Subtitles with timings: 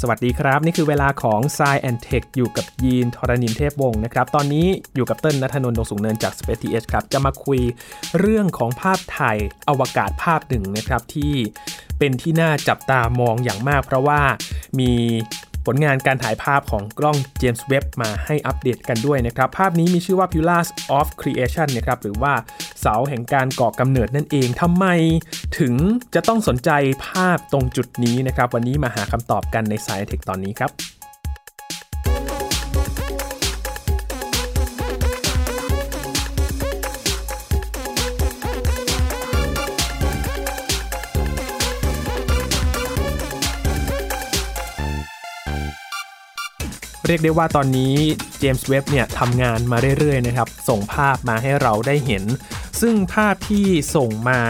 [0.00, 7.60] สวัสดีครับ นี่คือเวลาของ s ซแอนเทคอยู่กับยีนทรณินเทพวงศ์นะครับ ตอนนี้อยู่กับเติ้ลนัทนนท์ดงสูงเนินจาก Space TH ครับ จะมาคุย
[8.18, 9.38] เรื่องของภาพถ่าย
[9.68, 11.32] อวกาศภาพหนึ่งนะครับที่
[11.98, 14.20] เป็นที่น่าจับตามองอย่างมาก เพราะว่า
[14.78, 14.92] มี
[15.66, 22.32] ผลงานการถ่ายภาพของกล้องเจมส์เว็บมาให้อัปเดตกันด้วยนะครับ ภาพนี้มีชื่อว่า Pillars of Creation นะครับหรือว่า
[22.80, 24.86] เสาแห่งการก่อกำเนิดนั่นเองทำไม
[25.58, 25.74] ถึง
[26.14, 26.70] จะต้องสนใจ
[27.06, 30.95] ภาพตรงจุดนี้นะครับ วันนี้มาหาคำตอบกันในสายเทคตอนนี้ครับ
[47.08, 47.94] เรียกได้ว่าตอนนี้
[48.38, 52.24] เจมส์เว็บเนี่ยทำงานมาเรื่อยๆนะครับ ส่งภาพมาให้เราได้เห็น
[52.80, 54.40] ซึ่งภาพที่ส่งมา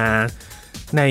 [0.96, 1.02] ใน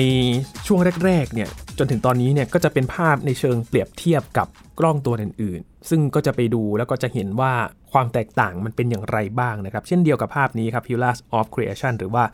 [0.66, 7.52] ช่วงแรกๆเนี่ยจนถึงตอนนี้เนี่ยก็จะเป็นภาพในเชิงเปรียบเทียบกับกล้องตัวอื่นๆ ซึ่งก็จะไปดูแล้วก็จะเห็นว่า
[7.92, 12.24] ความแตกต่างมันเป็นอย่างไรบ้างนะครับ เช่นเดียวกับภาพนี้ครับ Pillars of Creation หรือว่า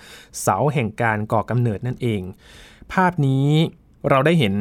[0.42, 2.22] เสาแห่งการก่อกำเนิดนั่นเอง
[2.92, 3.48] ภาพนี้
[4.10, 4.54] เราได้เห็น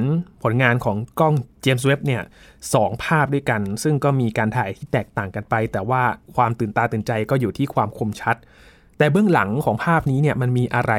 [0.43, 2.21] ผลงานของกล้องเจมส์เว็บเนี่ย
[2.73, 6.01] สองภาพด้วยกัน ซึ่งก็มีการถ่ายที่แตกต่างกันไป แต่ว่า
[6.35, 8.35] ความตื่นตาตื่นใจก็อยู่ที่ความคมชัด
[8.97, 10.93] แต่เบื้องหลังของภาพนี้เนี่ยมันมีอะไร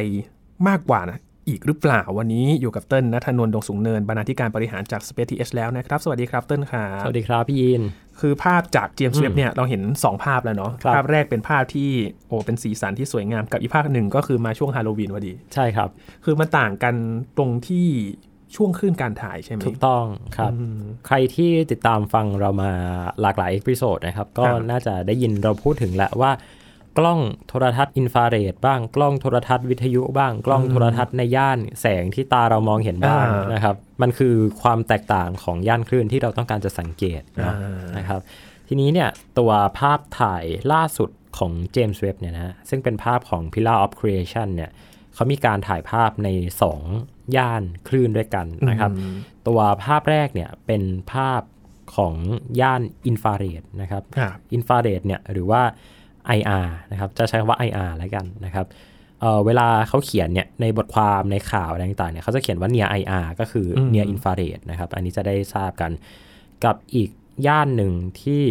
[0.68, 7.82] มากกว่านะอีกหรือเปล่าวันนี้อยู่กับเติ้ลนัทนนท์ดงสูงเนินบรรณาธิการบริหารจาก Space TH แล้วนะครับ สวัสดีครับเติ้ลครับสวัสดีครับพี่ยิน
[8.20, 11.90] คือภาพจากเจมส์เว็บเนี่ยเราเห็น 2 ภาพแล้วเนาะครับภาพแรกเป็นภาพที่
[12.28, 15.88] โอ้เป็นสีสันที่สวยงามกับอีกภาพหนึ่งก็คือมาช่วงฮาโลวีนพอดี ใช่ครับ
[16.24, 16.94] คือมันต่างกัน
[17.36, 17.86] ตรงที่
[18.54, 20.04] ช่วงคลื่นการถ่ายใช่ไหมถูกต้อง
[20.36, 20.52] ครับ
[21.06, 22.70] ใครที่ติดตามฟังเรามา
[23.22, 26.32] หลากหลาย episode นะครับ ก็ครับน่าจะได้ยินเราพูดถึงแหละว่า
[26.98, 38.20] กล้องโทรทัศน์อินฟราเรดบ้างกล้องโทรทัศน์วิทยุบ้างกล้องโทรทัศน์ในย่านแสงที่ตาเรามองเห็นบ้างอ่านะครับ มันคือความแตกต่างของย่านคลื่นที่เราต้องการจะสังเกตเนาะอ่านะครับ
[38.68, 39.08] ทีนี้เนี่ย
[39.38, 44.70] ตัวภาพถ่ายล่าสุดของเจมส์เวบบ์เนี่ยนะซึ่งเป็นภาพของ Pillar of Creation เนี่ย
[45.14, 46.28] เขามีการถ่ายภาพใน
[46.70, 48.90] 2 ย่านคลื่นด้วยกันนะครับ
[49.48, 51.42] ตัวภาพแรกเนี่ยเป็นภาพ
[51.96, 52.14] ของ
[52.60, 55.62] ย่านอินฟราเรดนะครับครับอินฟราเรดเนี่ยหรือว่า
[56.38, 58.66] IR นะครับจะใช้คำว่า IR แล้วกันนะครับ
[59.20, 65.90] เอ่อเวลาเขาเขียนเนี่ยในบทความในข่าวอะไรต่างๆเนี่ยเขาจะเขียนว่า near IR ก็คืออืม near infrared นะครับอันนี้จะได้ทราบกัน
[66.64, 67.10] กับอีก
[67.46, 68.42] ย่านหนึ่งที่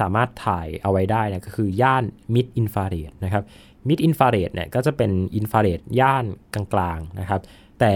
[0.00, 2.04] สามารถถ่ายเอาไว้ได้เนี่ยก็คือย่าน
[2.34, 3.42] mid infrared นะครับ
[3.88, 7.40] mid infrared เนี่ยก็จะเป็นอินฟราเรดย่านกลางๆนะครับ
[7.80, 7.92] แต่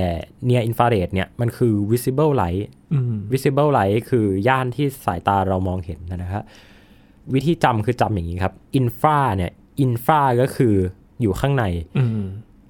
[0.49, 6.43] near infrared เนี่ยมันคือ visible light อืม visible light คือย่านที่สายตาเรามองเห็นนะครับ
[7.35, 9.53] วิธีจำคือจำอย่างนี้ครับ infra เนี่ย
[9.85, 10.75] infra ก็คือ
[11.23, 11.65] อยู่ข้างใน
[11.99, 12.23] อืม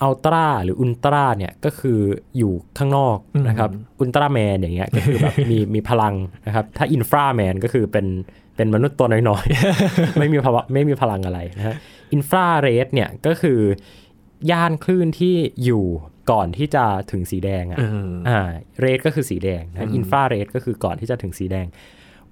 [0.03, 1.99] อัลตร้าหรืออุลตร้าเนี่ยก็คือ
[2.39, 6.15] อยู่ข้างนอกนะครับอุลตร้าแมนอย่างเงี้ยก็คือแบบมีมีพลัง
[6.47, 8.07] นะครับ ถ้าอินฟราแมนก็คือเป็น
[8.57, 11.75] เป็นมนุษย์ตัวน้อยๆ ไม่มีภาวะไม่มีพลังอะไรนะฮะ
[12.13, 13.59] อินฟราเรดเนี่ยก็คือ
[14.51, 15.85] ย่านคลื่นที่อยู่
[16.31, 18.41] ก่อนที่จะถึงสีแดงอะเอออ่า
[18.81, 21.67] red ก็คือสีแดงนะอินฟราเรดก็คือก่อนที่จะถึงสีแดง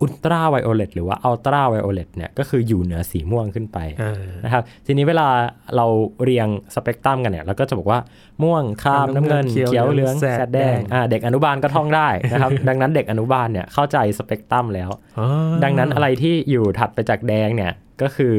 [0.00, 5.28] อุลตราไวโอเลตหรือว่าอัลตราไวโอเลตเนี่ยก็คืออยู่เหนือสีม่วงขึ้นไปเออนะครับทีนี้เวลา
[5.77, 5.87] เรา
[6.22, 8.00] เรียงสเปกตรัมกันเนี่ยเราก็จะบอกว่า
[8.43, 15.27] ม่วงครามน้ำเงินเขียวเขียวเหลืองแสดแสดแดแดงงอ่าเด็กอนุบาลก็ท่องได้นะครับ ดังนั้นเด็กอนุบาลเนี่ยเข้าใจสเปกตรัมแล้วอ๋อ
[15.65, 17.72] ดังนั้นอะไรที่อยู่ถัดไปจากแดงเนี่ย
[18.03, 18.34] ก็คือ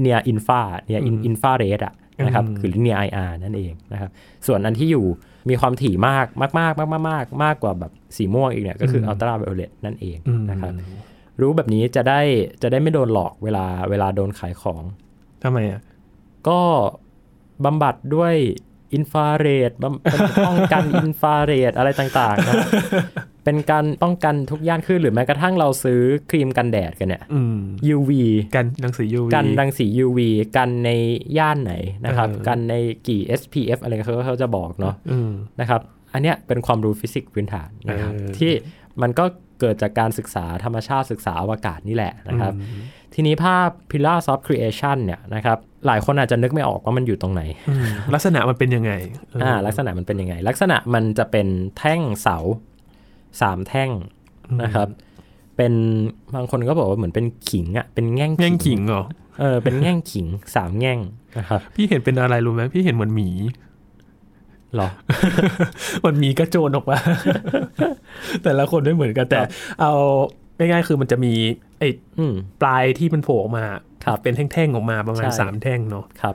[0.00, 1.94] near infra near infrared อะ
[2.24, 4.10] นะครับคือ near IR นั่นเองนะครับ
[4.46, 5.06] ส่วนอันที่อยู่
[5.48, 10.72] มีความถี่มากมากมากมากมากมากมากกว่าแบบสีม่วงอีกเนี่ยก็คืออัลตราไวโอเลตนั่นเองอืมนะครับ
[11.40, 12.20] รู้แบบนี้จะได้
[12.62, 14.82] จะได้ไม่โดนหลอกเวลาเวลาโดนขายของ
[15.42, 15.80] ทำไมอะ
[16.48, 16.60] ก็
[17.64, 18.34] บำบัดด้วย
[18.94, 22.54] อินฟราเรดบำเป็นป้องกันอินฟราเรดอะไรต่างๆนะ
[23.44, 27.58] เป็นการป้องกันทุกย่านขึ้นหรือแม้กระทั่งเราซื้อครีมกันแดดกันเนี่ยอืม
[27.96, 28.10] UV
[28.54, 30.20] กันหนังสือ UV กันรังสี UV
[30.56, 30.90] กันใน
[31.38, 32.74] ย่านไหนนะครับเออกันใน
[33.08, 35.30] กี่ SPF อะไรเขาเขาจะบอกเนาะอืม
[35.60, 35.80] นะครับ
[36.12, 38.52] อันเนี้ยเป็นความรู้ฟิสิกส์พื้นฐานนะครับเออที่
[39.02, 39.24] มันก็
[39.60, 42.52] เกิดจากการศึกษาธรรมชาติศึกษาอวกาศนี่แหละนะครับ
[43.14, 48.92] ทีนี้ภาพ Pillars of Creation เนี่ยนะครับหลายคนอาจจะนึกไม่ออกว่ามันอยู่ตรงไหนอืมลักษณะมันเป็นยังไง
[49.30, 51.46] เออออ่าลักษณะมันเป็นยังไง ลักษณะมันจะเป็น
[51.78, 52.38] แท่งเสา
[53.40, 53.90] สามแท่ง
[54.62, 54.88] นะครับ
[55.56, 55.72] เป็น
[56.34, 59.04] บางคนก็บอกว่าเหมือนเป็นขิงอะเป็นแง่งแง่งขิงเหรอ
[59.40, 60.98] เออเป็นแง่งขิงสามแง่ง
[61.38, 63.28] นะครับ พี่เห็นเป็นอะไรรู้ไหมพี่เห็นเหมือนหมี
[64.76, 64.88] หรอ
[65.98, 66.98] เหมือนหมีกระโจนออกมา
[68.44, 69.40] แต่ละคนไม่เหมือนกันแต่
[69.80, 69.92] เอา
[70.58, 71.32] ง่ายๆคือมันจะมี
[71.78, 71.88] ไอ้
[72.18, 73.64] อืมปลายที่มันโผล่ออกมา
[74.04, 76.34] ครับเป็นแท่งๆออกมาประมาณใช่สามแท่งเนาะครับ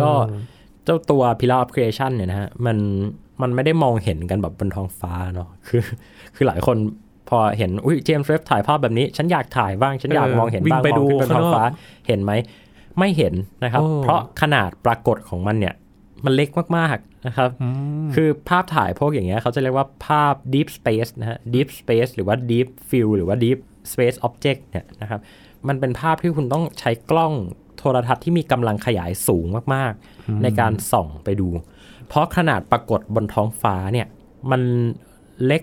[0.00, 0.40] ก็เออ
[0.84, 2.76] เจ้าตัว Pillar of Creation เนี่ยนะฮะมัน
[3.42, 5.82] มันไม่ได้มองเห็นกันแบบบนท้องฟ้าเนาะคือ
[6.36, 6.76] คือหลายคน
[7.28, 12.32] พอเห็นอุ้ยเจมส์เวฟถ่ายภาพแบบนี้ ฉันอยากถ่ายบ้าง ฉันอยากเออมองเห็นวิ่งบ้างไปมองดูขึ้นไปท้องฟ้าข้างนอกเห็นไหม
[12.98, 13.34] ไม่เห็น
[13.64, 15.74] นะครับโอ้เพราะขนาดปรากฏของมันเนี่ย
[16.24, 17.50] มันเล็กมากๆนะครับ
[18.06, 23.58] มคือภาพถ่ายพวกอย่างเงี้ยเขาจะเรียกว่าภาพ deep space นะฮะ deep space หรือว่า deep field หรือว่า deep
[23.92, 25.20] space object เนี่ยนะครับ
[25.68, 27.34] มันเป็นภาพที่คุณต้องใช้กล้อง
[27.78, 31.48] โทรทัศน์ที่มีกำลังขยายสูงมากๆ ในการส่องไปดู
[32.08, 34.06] เพราะขนาดปรากฏบนท้องฟ้าเนี่ย
[34.50, 34.62] มัน
[35.46, 35.62] เล็ก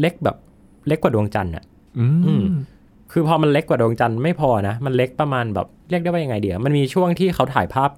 [0.00, 0.36] เล็กแบบ
[0.88, 1.64] เล็กกว่าดวงจันทร์อะ
[1.98, 2.44] อืมอืม
[3.12, 7.90] คือพอมันเล็กกว่าดวงจันทร์ไม่พอนะ มันเล็กประมาณแบบเรียกได้ว่ายังไงเดียวมันมีช่วงที่เขาถ่ายภาพ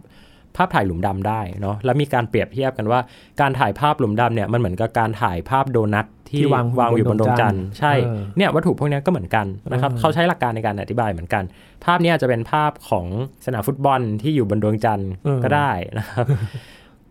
[0.56, 3.00] ภาพถ่ายหลุมดำได้เนาะแล้วมีการเปรียบเทียบกันว่า
[3.40, 11.42] การถ่ายภาพหลุมดำเนี่ยมันเหมือนกับการถ่ายภาพโดนัทที่ที่วางวางอยู่บนดวงจันทร์ใช่เออเนี่ยวัตถุพวกเนี้ยก็เหมือนกันนะครับเออเขาใช้หลักการในการอธิบายเหมือนกัน
[11.84, 13.06] ภาพเนี้ยจะเป็นภาพของ
[13.46, 15.10] สนามฟุตบอลที่อยู่บนดวงจันทร์
[15.44, 16.26] ก็ได้นะครับ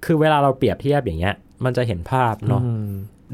[0.05, 1.35] คือเวลาเราเปรียบเทียบอย่างเงี้ย
[1.65, 2.89] มันจะเห็นภาพเนาะอืม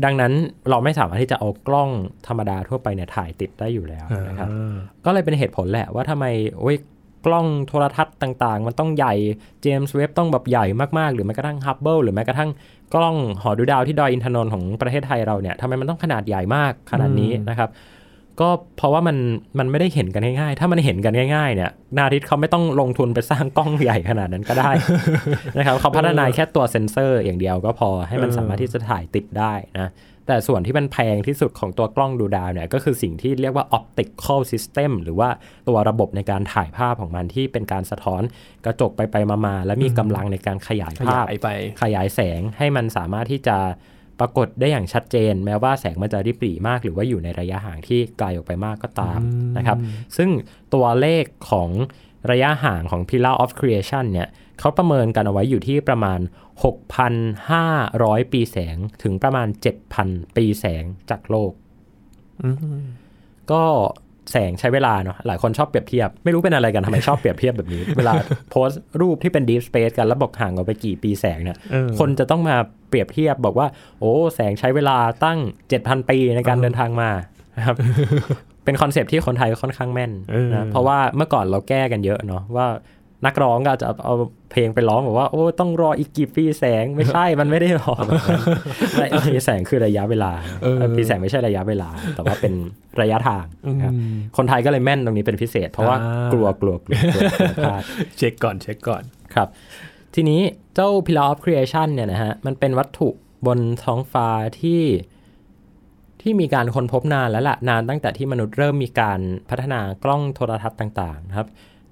[0.06, 0.34] ดังนั้น
[0.70, 1.90] เราไม่สามารถที่จะเอากล้อง
[2.28, 4.74] ธรรมดาทั่วไปเนี่ยถ่ายติดได้อยู่แล้วนะครับอ่า
[5.06, 6.26] ก็เลยเป็นเหตุผลแหละว่าทำไม
[6.60, 6.78] โอ้ย
[7.26, 9.14] กล้องโทรทัศน์ต่างๆ มันต้องใหญ่
[9.62, 10.66] เจมส์เว็บต้องแบบใหญ่
[11.00, 12.50] มากๆ หรือแม้กระทั่งฮับเบิลหรือแม้กระทั่ง
[12.94, 17.70] กล้องหอดูดาวที่ดอยอินทนนท์ของประเทศไทยเราเนี่ยทำไมมันต้องขนาดใหญ่มากขนาดนี้นะครับ
[18.42, 19.18] ก็เพราะว่ามัน
[19.60, 24.72] มันไม่ได้เห็นกันง่ายๆ ถ้ามันเห็นกันง่ายๆ เนี่ยนาทิตเขาไม่ต้องลงทุนไปสร้างกล้องใหญ่ขนาดนั้นก็ได้
[25.58, 29.92] นะครับเขาพัฒนาแค่ตัวเซ็นเซอร์อย่างเดียวก็พอให้มันเออสามารถที่จะถ่ายติดได้นะ
[30.28, 35.30] แต่ส่วนที่มันแพงที่สุดของตัวกล้องดูดาวเนี่ยก็คือสิ่งที่เรียกว่า optical system หรือว่า
[35.68, 38.22] ตัวระบบในการถ่ายภาพของมันที่เป็นการสะท้อน
[38.66, 41.50] กระจกไปไปมามาและมีกำลังในการขยายขภาพยายไป
[41.82, 43.58] ขยายแสงให้มันสามารถที่จะ
[44.21, 49.77] ปรากฏได้อย่างชัดเจน แม้ว่าแสงมันจะริบหรี่มาก หรือว่าอยู่ในระยะห่างที่ไกลออกไปมากก็ตามอืมนะครับ
[50.18, 50.29] ซึ่ง
[50.73, 51.69] ตัวเลขของ
[52.31, 54.29] ระยะห่างของ Pillar of Creation เนี่ย
[54.59, 56.19] เขาประเมินกันเอาไว้อยู่ที่ประมาณ
[57.45, 59.47] 6,500 ปีแสงถึงประมาณ
[59.91, 61.51] 7,000 ปีแสงจากโลก
[62.44, 62.81] อืม
[63.51, 63.63] ก็
[64.31, 68.13] แสงใช้เวลาเนาะหลายคนชอบเปรียบเทียบ ไม่รู้เป็นอะไรกันทำไมชอบเปรียบเทียบแบบนี้ เวลา
[68.51, 72.56] โพสต์รูปที่เป็น deep space กันแล้วบอกห่างออกไปกี่ปีแสงเนี่ยเออคนจะต้องมา
[72.89, 73.68] เปรียบเทียบบอกว่า
[74.00, 75.39] โอ้แสงใช้เวลาตั้ง
[75.74, 77.10] 7,000 ปีในการเออเดินทางมา
[77.57, 77.75] นะครับ
[78.66, 82.68] เป็นคอนเซปต์ที่คนไทยค่อนข้างแม่นเออนะเพราะว่าเมื่อก่อนเราแก้กันเยอะเนาะว่า
[83.25, 84.15] นักร้องก็อาจจะเอา
[84.51, 88.41] เพลงไปร้องบอกว่าโอ้ต้องรออีกกี่ปีแสงไม่ใช่มันไม่ได้รอแบบนั้น
[89.27, 90.31] ปีแสงคือระยะเวลา
[90.62, 92.53] เออปีแสงไม่ใช่ระยะเวลา แต่ว่าเป็น
[93.01, 97.83] ระยะทางนะครับอืมคนไทยก็เลยแม่นตรงนี้เป็นพิเศษ เพราะว่าอ่ากลัวกลัวกลัวกลัวกลัวพลาด
[98.18, 99.03] เช็คก่อนเช็คก่อน
[99.35, 99.47] ครับ
[100.15, 100.41] ทีนี้
[100.75, 103.09] เจ้า Pillar of Creation เนี่ยนะฮะมันเป็นวัตถุ
[103.47, 104.27] บนท้องฟ้า
[104.62, 104.83] ที่
[106.21, 109.19] ที่มีการค้นพบนานแล้วละนานตั้งแต่ที่มนุษย์เริ่มมีการ
[109.50, 111.47] พัฒนากล้องโทรทัศน์ต่าง ๆ นะครับ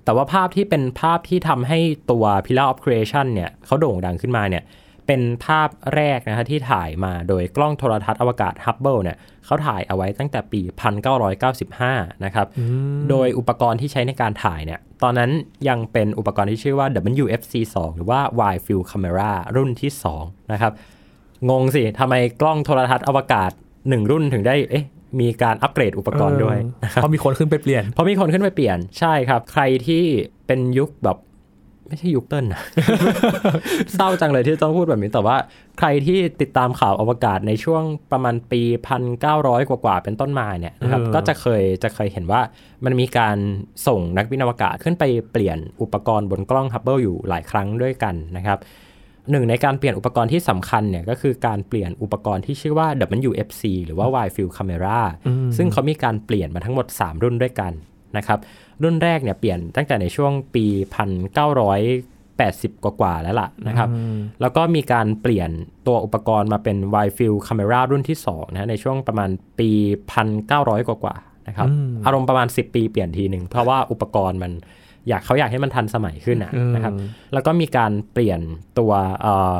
[0.05, 1.79] แต่ว่าภาพที่เป็นภาพที่ทำให้
[2.11, 4.63] ตัว Pillar of Creation เนี่ยเขาโด่งดังขึ้นมาเนี่ย
[5.07, 10.61] เป็นภาพแรกนะฮะที่ถ่ายมาโดยกล้องโทรทัศน์อวกาศ Hubble เนี่ยเขาถ่ายเอาไว้ตั้งแต่ปี
[11.41, 12.47] 1995 นะครับ
[13.09, 15.31] โดยอุปกรณ์ที่ใช้ในการถ่ายเนี่ยตอนนั้น
[15.69, 16.87] ยังเป็นอุปกรณ์ที่ชื่อว่า
[17.23, 19.91] WFC 2 หรือว่า Wide Field Camera รุ่นที่
[20.21, 20.73] 2 นะครับ
[21.49, 23.51] งงสิทำไมกล้องโทรทัศน์อวกาศ
[23.81, 24.85] 1 รุ่นถึงได้เอ๊ะ
[25.19, 30.03] มีการอัปเกรดอุปกรณ์ด้วยเออเพราะมีคนขึ้นไปเปลี่ยนเพราะมีคนขึ้นไปเปลี่ยนใช่ครับ ใครที่
[30.47, 31.17] เป็นยุคแบบ
[31.87, 32.61] ไม่ใช่ยุคเติ้ลนะ
[33.93, 35.37] เศร้าจังเลยที่ต้องพูดแบบนี้แต่ว่า
[35.77, 38.61] ใครที่ติดตามข่าวอวกาศในช่วงประมาณปี
[39.15, 42.41] 1,900 กว่าๆเป็นต้นมาเนี่ยนะครับเออก็จะเคยจะเคยเห็นว่า
[42.85, 43.37] มันมีการ
[43.87, 48.57] ส่งนักบินอวกาศขึ้นไปเปลี่ยนอุปกรณ์บนกล้องฮับเบิลอยู่หลายครั้งด้วยกันนะครับ
[49.31, 52.87] หนึ่งในการเปลี่ยนอุปกรณ์ที่สำคัญเนี่ยก็คือการเปลี่ยนอุปกรณ์ที่ชื่อว่า
[53.29, 54.99] WFC หรือว่า Wide Field Camera
[55.57, 57.71] ซึ่งเขามีการเปลี่ยนมาทั้งหมด 3 รุ่นด้วยกัน
[58.17, 58.39] นะครับ
[58.83, 60.65] รุ่นแรกเนี่ยเปลี่ยนตั้งแต่ในช่วงปี
[62.29, 63.89] 1980 กว่าๆแล้วล่ะนะครับ
[64.41, 65.49] แล้วก็มีการเปลี่ยน
[65.87, 69.69] ตัวอุปกรณ์มาเป็น Wide Field Camera รุ่นที่2นะในช่วงประมาณปี
[70.29, 74.51] 1900 กว่าๆนะครับอืมอารมณ์ประมาณ 10 ปีเปลี่ยนทีหนึ่งเพราะว่าอุปกรณ์มัน
[75.09, 76.93] อยากเขาอยากให้มันทันสมัยขึ้นนะอืมนะครับ
[77.33, 78.39] แล้วก็มีการเปลี่ยน
[78.79, 79.55] ตัวเอ่อ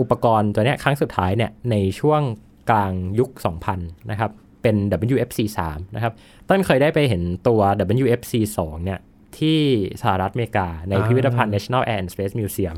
[0.00, 2.22] อุปกรณ์ตัวเนี้ยครั้งสุดท้ายเนี่ยในช่วง
[2.70, 3.30] กลางยุค
[3.70, 4.30] 2000 นะครับ
[4.62, 4.76] เป็น
[5.14, 6.12] WFC 3นะครับ
[6.48, 7.60] ต้นเคยได้ไปเห็นตัว
[8.02, 8.98] WFC 2เนี่ย
[9.38, 9.60] ที่
[10.02, 12.76] สหรัฐอเมริกา ในอ่าพิพิธภัณฑ์ National Air and Space Museum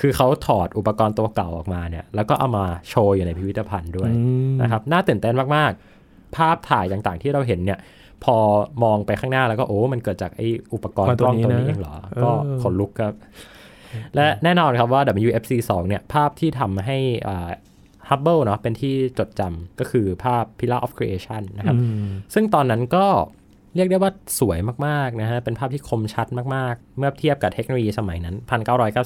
[0.00, 4.20] คือเขาถอดอุปกรณ์ตัวเก่าออกมาเนี่ย แล้วก็เอามาโชว์อยู่ในพิพิธภัณฑ์ด้วยอื
[4.52, 5.70] มนะครับ น่าตื่นเต้นมาก
[6.04, 7.78] ๆ ภาพถ่ายต่างๆที่เราเห็นเนี่ย
[8.24, 8.36] พอ
[8.84, 12.30] มองไปข้างหน้าแล้วก็โอ้ มันเกิดจากไอ้อุปกรณ์กล้องตัวนี้เองเหรอ ก็
[12.62, 13.14] ขนลุกครับ
[14.14, 17.50] และแน่นอนครับว่า WFC 2 เนี่ย ภาพที่ทำให้อ่า
[18.08, 23.06] Hubble เนาะเป็นที่จดจำก็คือภาพ Pillar of Creation นะครับอืมซึ่งตอนนั้นก็
[23.76, 28.36] เรียกได้ว่าสวยมากๆนะฮะ เป็นภาพที่คมชัดมากๆ เมื่อเทียบกับเทคโนโลยีสมัยนั้น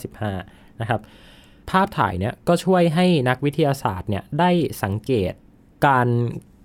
[0.05, 1.01] 1995 นะครับ
[1.71, 4.51] ภาพถ่ายเนี่ยก็ช่วยให้นักวิทยาศาสตร์เนี่ยได้
[4.83, 5.33] สังเกต
[5.87, 6.07] การ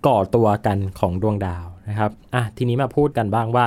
[0.08, 3.66] ก่อตัวกันของดวงดาวนะครับอะทีนี้มาพูดกันบ้างว่า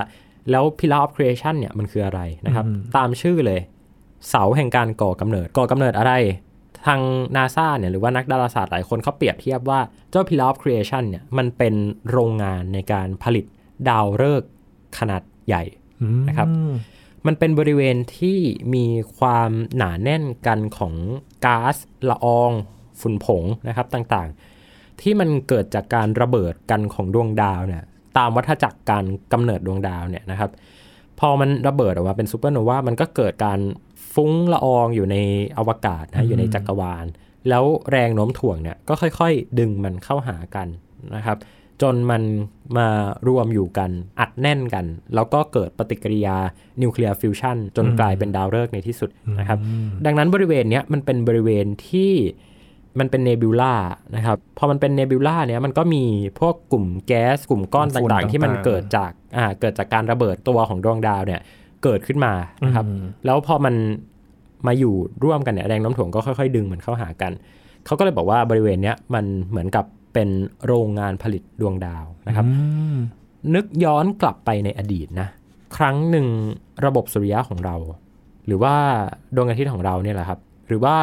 [0.51, 2.65] แล้ว Pillar of Creation เนี่ยมันคืออะไรนะครับ
[2.97, 3.61] ตามชื่อเลย
[4.29, 6.13] เสาแห่งการก่อกำเนิด ก่อกำเนิดอะไร
[6.87, 7.01] ทาง
[7.37, 9.81] นาซาเนี่ยหรือว่านักดาราศาสตร์หลายคนเขาเปรียบเทียบว่า
[10.11, 11.75] เจ้า Pillar of Creation เนี่ยมันเป็น
[12.11, 13.45] โรงงานในการผลิต
[13.89, 14.51] ดาวฤกษ์
[14.99, 15.63] ขนาดใหญ่
[16.29, 16.49] นะครับ
[17.27, 18.39] มันเป็นบริเวณที่
[18.75, 18.87] มี
[19.19, 20.95] ความหนาแน่นกันของ
[21.45, 21.77] ก๊าซ
[22.11, 22.51] ละออง
[23.01, 24.48] ฝุ่นผงนะครับต่างๆ
[25.01, 27.83] ที่มันเกิดจากการระเบิดกันของดวงดาวเนี่ย
[28.19, 30.51] ตามวัฏจักรการกำเนิดดวงดาวเนี่ยนะครับ
[31.21, 33.61] พอมันระเบิดออกมาเป็นซูเปอร์โนวา มันก็เกิดการ
[34.15, 35.17] ฟุ้งละอองอยู่ใน
[35.59, 37.07] อวกาศนะอยู่ในจักรวาล
[37.49, 40.69] แล้วแรงโน้มถ่วงเนี่ยก็ค่อยๆ ดึงมันเข้าหากัน
[41.17, 41.39] นะครับ
[41.83, 42.23] จนมัน
[42.77, 42.89] มา
[43.29, 43.91] รวมอยู่กัน
[44.21, 46.37] อัดแน่นกัน แล้วก็เกิดปฏิกิริยา
[46.83, 49.59] นิวเคลียร์ฟิวชันจนกลายเป็นดาวฤกษ์ในที่สุดนะครับ
[50.07, 52.13] ดังนั้นบริเวณเนี้ยมันเป็นบริเวณที่
[53.01, 53.73] มันเป็นเนบิวล่า
[54.17, 56.05] นะครับ พอมันเป็นเนบิวล่าเนี้ยมันก็มี
[56.41, 61.41] พวกกลุ่มแก๊ส กลุ่มก้อนฝุ่นต่างๆ ที่มันต่างๆเกิดจากอ่าเกิดจากการระเบิดตัวของดวงดาวเนี่ย
[61.85, 62.33] เกิดขึ้นมา
[62.67, 62.87] นะครับ
[63.27, 63.75] แล้วพอมัน
[64.67, 67.33] มาอยู่ร่วมกันเนี่ยแรงโน้มถ่วงก็ค่อยๆ ดึงมันเข้าหากัน
[67.87, 70.29] เขาก็เลยบอกว่าบริเวณเนี้ยมันเหมือนกับเป็น
[70.67, 72.47] โรงงานผลิตดวงดาวนะครับ
[73.55, 75.29] นึกย้อนกลับไปในอดีตนะ
[75.77, 76.27] ครั้งหนึ่ง
[76.87, 77.77] ระบบสุริยะของเรา
[78.47, 78.75] หรือว่า
[79.35, 80.39] ดวงอาทิตย์ของเราเนี่ยแหละครับ
[80.69, 80.97] หรือว่า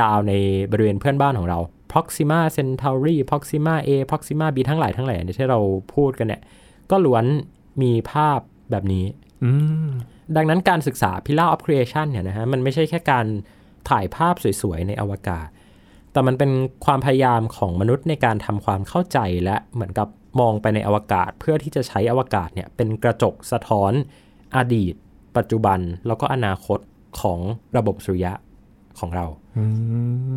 [0.00, 0.32] ดาวใน
[0.72, 1.58] บริเวณเพื่อนบ้านของเรา
[1.92, 5.60] Proxima Centauri Proxima A Proxima B ทั้งหลายทั้งแหล่ที่เรา
[5.94, 6.42] พูดกันเนี่ย
[6.90, 7.24] ก็ล้วน
[7.82, 8.38] มีภาพ
[8.70, 9.04] แบบนี้
[9.44, 9.50] อื
[9.86, 9.90] ม
[10.36, 13.26] ดังนั้นการศึกษา Pillar of Creation เนี่ยนะฮะมันไม่ใช่แค่การ
[13.88, 15.48] ถ่ายภาพสวยๆ ในอวกาศ
[16.12, 16.50] แต่มันเป็น
[16.84, 20.08] ความพยายามของมนุษย์ในการทำความเข้าใจและเหมือนกับ
[20.40, 23.92] มองไปในอวกาศ เพื่อที่จะใช้อวกาศเนี่ยเป็นกระจกสะท้อน
[24.56, 24.94] อดีต
[25.36, 26.78] ปัจจุบันแล้วก็อนาคต
[27.20, 27.38] ของ
[27.76, 28.32] ระบบสุริยะ
[29.00, 29.64] ของเราอื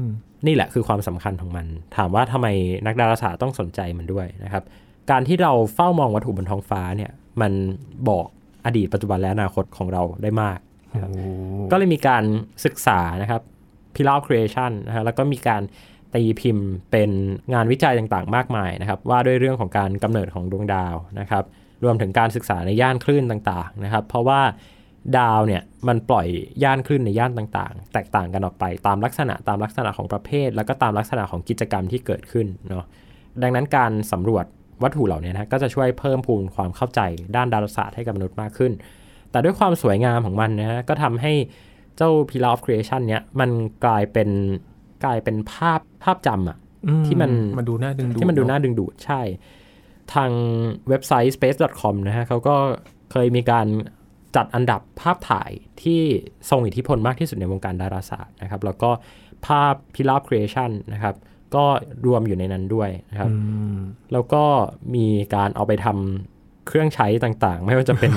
[0.04, 0.06] ม
[0.48, 2.48] นี่แหละคือความสำคัญของมัน ถามว่าทำไม
[2.86, 4.64] นักดาราศาสตร์ต้องสนใจมันด้วยนะครับ
[5.12, 7.52] การที่เราเฝ้ามองวัตถุบนท้องฟ้าเนี่ย มัน
[8.10, 8.28] บอก
[8.66, 10.60] อดีตปัจจุบันและอนาคตของเราได้มาก
[10.94, 11.12] นะครับ
[11.72, 12.24] ก็เลยมีการ
[12.66, 13.42] ศึกษานะครับ
[13.96, 15.62] Pillar of Creation นะฮะแล้วก็มีการ
[16.14, 17.10] ตีพิมพ์เป็น
[17.54, 21.44] งานวิจัยต่างๆ มากมายนะครับ ว่าด้วยเรื่องของการกำเนิดของดวงดาวนะครับ
[21.84, 24.42] รวมถึงการศึกษาในย่านคลื่นต่างๆนะครับ เพราะว่า
[25.18, 26.28] ดาวเนี่ยมันปล่อย
[26.64, 32.86] ย่านคลื่นในย่านต่างๆ แตกต่างกันออกไปตามลักษณะตามลักษณะของประเภท แล้วก็ตามลักษณะของกิจกรรมที่เกิดขึ้นเนาะ
[33.42, 34.46] ดังนั้นการสำรวจ
[34.84, 37.00] วัตถุเหล่านี้นะก็จะช่วยเพิ่มพูนความเข้าใจ
[37.36, 38.72] ด้านดาราศาสตร์ให้กับมนุษย์มากขึ้น
[39.32, 41.34] แต่ด้วยความสวยงามของมันนะฮะก็ทำให้
[41.98, 43.50] เจ้า Pillar of Creation เนี้ยมัน
[43.86, 44.30] กลายเป็น
[45.06, 46.58] กลายเป็นภาพภาพจำอะ
[46.88, 49.22] อืที่มันมันดูน่าดึงดูดที่มันดูเอะน่าดึงดูดใช่
[50.14, 50.32] ทาง
[50.90, 52.56] เว็บไซต์ space.com นะฮะเขาก็
[53.12, 53.68] เคยมีการ
[54.36, 55.52] จัดอันดับภาพถ่าย
[55.84, 56.02] ที่
[56.50, 58.90] ทรงอิทธิพลมากที่สุดในวงการดาราศาสตร์นะครับ แล้วก็
[59.46, 61.16] ภาพ Pillar of Creation นะครับ
[61.56, 61.66] ก็
[62.06, 63.38] รวมอยู่ในนั้นด้วยนะครับอื
[63.76, 63.78] ม
[64.14, 64.44] แล้วก็
[64.96, 68.12] มีการเอาไปทำเครื่องใช้ต่างๆ ไม่ว่าจะเป็น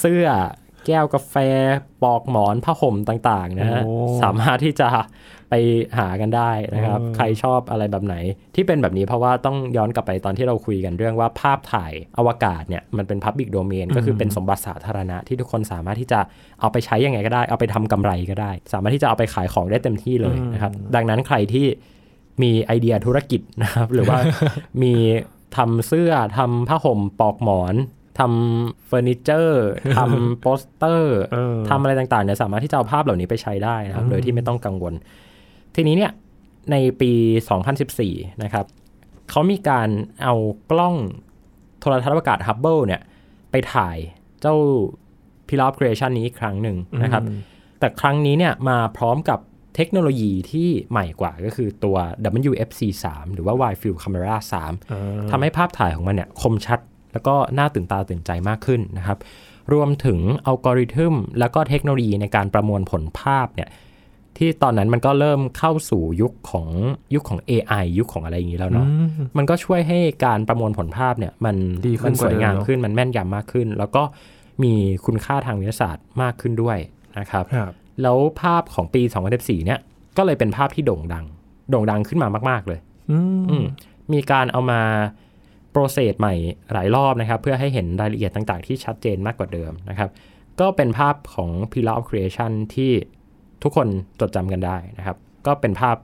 [0.00, 0.26] เสื้อ
[0.86, 1.34] แก้วกาแฟ
[2.02, 4.88] ปอกหมอนผ้าห่มต่างๆนะฮะโอ้สามารถที่จะ
[5.50, 5.54] ไป
[5.98, 8.14] หากันได้นะครับเออใครชอบอะไรแบบไหน
[8.54, 16.20] ที่เป็นแบบนี้เพราะว่าต้องย้อนกลับไปตอนที่เราคุยกันเรื่องว่าภาพถ่ายอวกาศเนี่ยมันเป็น Public Domain ก็คือเป็นสมบัติสาธารณะที่ทุกคนสามารถที่จะ
[16.60, 21.66] เอาไปใช้ยังไงก็ได้ เอาไปทำกำไรก็ได้ สามารถที่จะเอาไปขายของได้เต็มที่เลยนะครับ ดังนั้นใครที่
[22.42, 24.18] มีไอเดียธุรกิจนะครับ หรือว่า
[24.82, 24.94] มี
[25.56, 27.74] ทำเสื้อทำผ้าห่มปลอกหมอน
[28.18, 34.94] ทำเฟอร์นิเจอร์ทำโปสเตอร์เออทำอะไรต่างๆเนี่ยสามารถที่จะเอาภาพเหล่านี้ไปใช้ได้นะครับ โดยที่ไม่ต้องกังวล
[35.74, 36.12] ทีนี้เนี่ย
[36.70, 37.12] ในปี
[37.76, 38.66] 2014 นะครับ
[39.30, 39.88] เขามีการ
[40.22, 40.34] เอา
[40.70, 40.96] กล้อง
[41.80, 43.00] โทรทัศน์อวกาศฮับเบิลเนี่ย
[43.50, 43.96] ไปถ่าย
[44.40, 44.54] เจ้า
[45.48, 47.22] Pillar of Creation นี้อีกครั้งหนึ่งนะครับ
[47.78, 49.38] แต่ครั้งนี้เนี่ยมาพร้อมกับ
[49.76, 51.96] เทคโนโลยีที่ใหม่กว่าก็คือตัว
[52.50, 54.36] WFC 3 หรือว่า Wide Field Camera
[54.84, 56.80] 3ทำให้ภาพถ่ายของมันเนี่ยคมชัด
[57.12, 59.18] แล้วก็น่าตื่นตาตื่นใจมากขึ้นนะครับ
[59.72, 63.68] รวมถึงอัลกอริทึมแล้วก็เทคโนโลยีในการประมวลผลภาพเนี่ย
[64.38, 66.68] ที่ตอนนั้นมันก็เริ่มเข้าสู่ยุคของ
[67.14, 68.86] ยุคของ AI ยุคของอะไรอย่างนี้แล้วเนาะ
[69.36, 74.02] มันก็ช่วยให้การประมวลผลภาพเนี่ยมันดีขึ้นมันสวยงามกว่าเดิมเนอะขึ้นมันแม่นยำมากขึ้น แล้วก็
[74.62, 74.72] มี
[75.06, 76.78] คุณค่าทางวิทยาศาสตร์มากขึ้นด้วย
[77.18, 79.02] นะครับครับแล้วภาพของปี
[79.34, 79.78] 2014เนี่ย
[80.16, 81.24] ก็เลยเป็นภาพที่โด่งดัง
[81.70, 83.18] โด่งดังขึ้นมามาก ๆ เลย อื
[83.50, 83.64] อืมม
[84.12, 84.80] มีการเอามา
[85.72, 86.34] โปรเซสใหม่
[86.72, 90.10] หลายรอบนะครับ เพื่อให้เห็นรายละเอียดต่างๆ ที่ชัดเจนมากกว่าเดิมนะครับ
[90.60, 92.92] ก็เป็นภาพของ Pillar of Creation ที่
[93.62, 93.88] ทุกคน
[94.20, 95.96] จดจำกันได้นะครับ ก็เป็นภาพ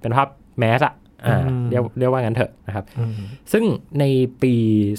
[0.00, 0.28] เป็นภาพ
[0.58, 0.94] แมสอะ
[1.26, 3.12] อ่าเรียกเรียกว่างั้นเถอะนะครับอืม
[3.52, 3.64] ซึ่ง
[4.00, 4.04] ใน
[4.42, 4.54] ปี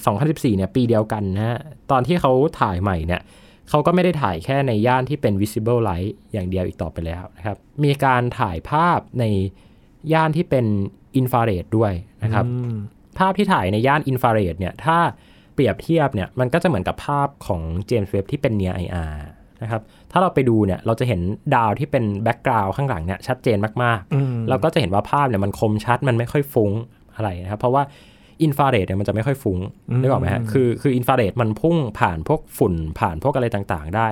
[0.06, 1.60] 2014 เนี่ย ปีเดียวกันนะฮะ
[1.92, 2.32] ตอนที่เขา
[2.62, 3.22] ถ่ายใหม่เนี่ย
[3.70, 9.26] เขาก็ไม่ได้ถ่ายแค่ในย่านที่เป็น visible light อย่างเดียวอีกต่อไปแล้วนะครับ มีการถ่ายภาพใน
[10.14, 10.66] ย่านที่เป็น
[11.16, 11.94] อินฟราเรดด้วย
[12.24, 12.78] นะครับอืม
[13.20, 14.98] ภาพที่ถ่ายในย่านอินฟราเรดเนี่ยถ้า
[15.54, 19.26] เปรียบเทียบเนี่ยมันก็จะเหมือนกับภาพของJames Webb ที่เป็น near IR
[19.62, 21.22] นะครับถ้าเราไปดูเนี่ยเราจะเห็น
[21.56, 26.72] ดาวที่เป็น background ข้างหลังเนี่ยชัดเจนมากอืมๆเราก็จะเห็นว่าภาพเนี่ยมันคมชัดมันไม่ค่อยฟุ้ง
[27.16, 27.84] อะไรนะครับเพราะว่า
[28.44, 29.60] อินฟราเรดเนี่ยมันจะไม่ค่อยฟุ้ง
[30.02, 34.10] นึกออกไหมฮะคือคืออินฟราเรดมันพุ่งผ่านพวกฝุ่นผ่านพวกอะไรต่างๆ ได้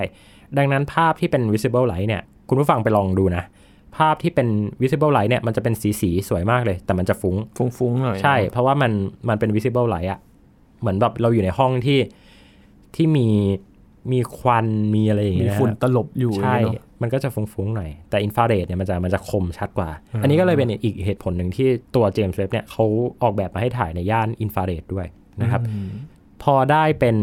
[0.58, 3.44] ดังนั้นภาพที่เป็น visible light เนี่ยคุณผู้ฟังไปลองดูนะ
[3.96, 4.48] ภาพที่เป็น
[4.82, 8.92] visible light เนี่ยมันจะเป็นสีสีๆสวยมากเลย แต่มันจะฟุ้ง ฟุ้งๆหน่อยใช่ เพราะว่ามัน
[9.28, 10.20] มันเป็น visible light อะ
[10.80, 11.98] เหมือนแบบเราอยู่ในห้องที่
[12.94, 13.28] ที่มี
[14.12, 19.90] มีควันมีอะไรอย่างมีเงี้ยฝุ่นฮะตลบอยู่ใช่ เนอะ มันก็จะฟุ้งๆหน่อย แต่อินฟราเรดเนี่ยมันจะมันจะคมชัดกว่า
[20.22, 22.84] อันนี้ก็เลยเป็นอีกเหตุผลหนึ่งที่ตัวเจมส์เว็บเนี่ยเขา
[23.22, 25.06] ออกแบบมาให้ถ่ายในย่านอินฟราเรดด้วย
[25.42, 25.88] นะครับ อืม
[26.42, 27.16] พอได้เป็น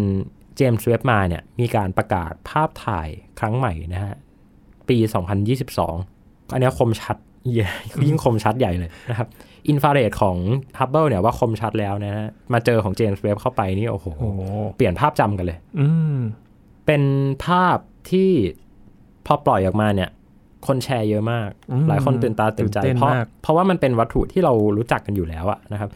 [0.55, 3.09] เจมส์เว็บมาเนี่ยมีการประกาศภาพถ่าย
[3.39, 4.15] ครั้งใหม่นะฮะ
[4.89, 4.97] ปี
[5.59, 6.18] 2022
[6.53, 7.69] อันเนี้ยคมชัดเหี้ย
[8.07, 9.27] ยิ่งคมชัดใหญ่เลยนะครับ
[9.69, 10.37] อินฟราเรดของ
[10.79, 14.41] Hubble เนี่ยว่าคมชัดแล้วนะฮะมาเจอของเจมส์เว็บเข้าไปนี่โอ้โหโอ้โห
[14.75, 16.17] เปลี่ยนภาพจำกันเลยอืม
[16.85, 17.01] เป็น
[17.45, 17.77] ภาพ
[18.11, 18.29] ที่
[19.25, 20.09] พอปล่อยออกมาเนี่ย
[20.67, 25.89] คนแชร์เยอะมากอืมหลายคนตื่นตาตื่นใจตื่นเต้นเพราะมากเพราะว่ามันเป็นวัตถุที่เรารู้จักกันอยู่แล้วอะนะครับ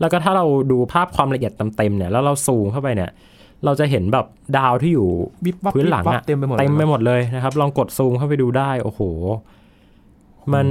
[0.00, 3.10] แล้วก็ถ้าเราดูภาพความละเอียดเต็มๆเนี่ยแล้วเราซูมเข้าไปเนี่ย
[3.64, 5.08] เราจะเห็นแบบดาวที่อยู่
[5.46, 9.00] วิบวับพื้นหลังวิบวัอะบเต็มไปหมดเต็มไปลยหมดเลยนะครับ ลองกดซูมเข้าไปดูได้ โอ้โห
[10.54, 10.66] มัน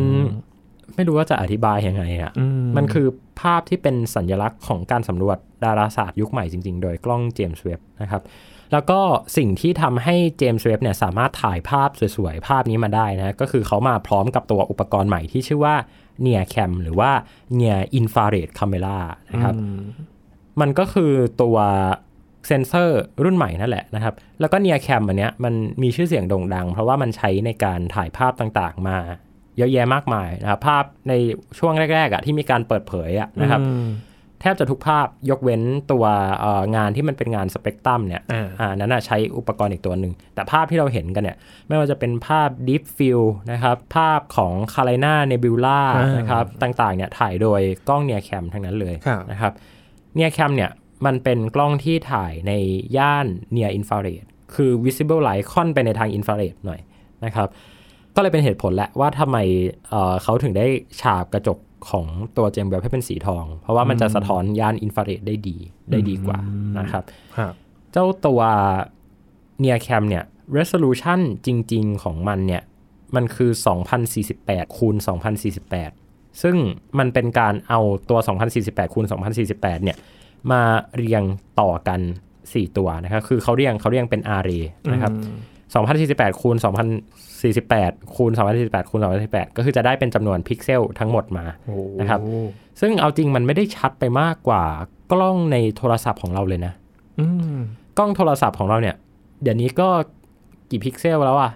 [0.96, 2.46] ไม่รู้ว่าจะอธิบายยังไงอะอื
[2.78, 3.08] มันคือ
[3.42, 8.22] ภาพที่เป็นสัญลักษณ์ของการสำรวจดาราศาสตร์ยุคใหม่จริง ๆ โดยกล้องเจมส์เว็บนะครับ
[8.72, 9.00] แล้วก็
[9.38, 15.76] สิ่งที่ทำให้เจมส์เว็บเนี่ยสามารถถ่ายภาพสวยๆ ภาพนี้มาได้นะก็คือเขามาพร้อมกับตัวอุปกรณ์ใหม่ที่ชื่อว่า
[16.26, 17.12] Near Cam หรือว่า
[17.60, 19.00] Near Infrared Camera
[19.32, 19.80] นะครับอืม
[20.62, 21.58] มันก็คือตัว
[22.48, 25.54] เซนเซอร์รุ่นใหม่นั่นแหละนะครับ แล้วก็ Near Cam อันเนี้ยมัน
[25.84, 28.98] มีชื่อเสียงโด่งดัง เพราะว่ามันใช้ในการถ่ายภาพต่างๆ มา
[29.58, 31.14] เยอะแยะมากมายนะครับภาพใน
[31.60, 33.88] ช่วงแรกๆอะที่มีการเปิดเผยอะนะครับอืม
[34.42, 35.62] แทบจะทุกภาพยกเว้น
[35.92, 36.06] ตัว
[36.40, 48.02] เอ่องานที่มันเป็นงานสเปกตรัมเนี่ยอ่าอ่านั้นนะใช้อุปกรณ์อีกตัวหนึ่ง แต่ภาพที่เราเห็นกันเนี่ย ไม่ว่าจะเป็นภาพ Deep Field นะครับ ภาพของ c a r i n a Nebula อ่านนะครับ ต่างๆเนี่ยถ่ายโดยกล้อง
[48.10, 49.52] Near Cam ทั้งนั้นเลยครับนะครับ
[50.18, 50.72] Near Cam เนี่ย
[51.06, 52.52] มันเป็นกล้องที่ถ่ายใน
[52.98, 56.82] ย่าน Near Infrared คือ Visible Light ค่อนไปในทาง Infrared หน่อย
[57.26, 57.48] นะครับ
[58.18, 59.38] ก็เลยเป็นเหตุผลแหละว่าทำไม
[59.90, 60.66] เอ่อเขาถึงได้
[61.02, 61.58] ฉาบกระจก
[61.90, 62.06] ของ
[62.38, 65.58] ตัวเจมส์เว็บให้เป็นสีทอง เพราะว่ามันจะสะท้อนย่านอินฟราเรดได้ดี
[65.92, 66.40] ได้ดีกว่า
[66.80, 67.04] นะครับ
[67.38, 67.54] ครับ
[67.92, 68.42] เจ้าตัว
[69.64, 70.24] Near Cam เนี่ย
[70.58, 72.64] resolution จริง ๆ ของมันเนี่ย
[73.16, 73.52] มันคือ
[74.14, 74.96] 2048 คูณ
[75.68, 76.56] 2048 ซึ่ง
[77.00, 78.20] มันเป็นการเอาตัว
[78.58, 79.06] 2048 คูณ
[79.46, 79.98] 2048 เนี่ย
[80.52, 80.62] มา
[80.96, 81.24] เรียง
[81.60, 82.00] ต่อกัน
[82.40, 85.12] 4 ตัวนะครับ คือเขาเรียงเขาเรียงเป็น array นะครับ
[86.32, 86.56] 2048 คูณ
[87.46, 92.20] 2048คูณ2048คูณ2048ก็คือจะได้เป็นจำนวนพิกเซลทั้งหมดมาโอ้โหนะครับ
[92.82, 94.64] ซึ่งเอาจริงมันไม่ได้ชัดไปมากกว่า
[95.12, 96.74] กล้องในโทรศัพท์ของเราเลยนะ
[97.20, 97.58] อืม
[97.98, 98.96] กล้องโทรศัพท์ของเราเนี่ย
[99.44, 99.90] เดี๋ยวนี้ก็
[100.70, 101.52] กี่พิกเซลแล้วอะ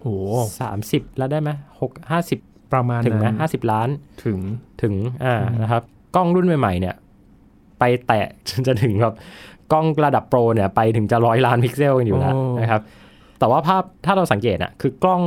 [0.00, 0.14] โอ้
[0.60, 2.38] สามสิบแล้วได้ไหมหกห้าสิบ
[2.72, 3.88] ประมาณถึงไหมนั้นห้าสิบล้าน
[4.24, 4.38] ถึง
[4.82, 4.94] ถึง
[5.24, 5.82] อ่านะครับ
[6.16, 6.94] กล้องรุ่นใหม่ ๆ เนี่ย
[7.78, 9.14] ไปแตะจนจะถึงแบบ
[9.72, 12.80] กล้องระดับโปรเนี่ย ไปถึงจะร้อยล้านพิกเซลกันอยู่แล้วโอ้นะครับ
[13.42, 15.22] แต่ว่าภาพถ้าเราสังเกตอะคือกล้อง